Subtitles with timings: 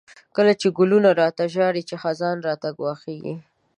[0.59, 3.35] چی ګلونه ړاته ژاړی، چی خزان راته ګواښيږی